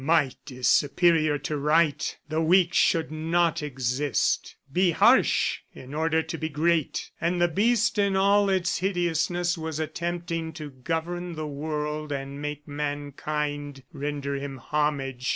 [0.03, 2.17] "Might is superior to Right!"...
[2.27, 4.55] "The weak should not exist."...
[4.73, 7.11] "Be harsh in order to be great."...
[7.21, 12.67] And the Beast in all its hideousness was attempting to govern the world and make
[12.67, 15.29] mankind render him homage!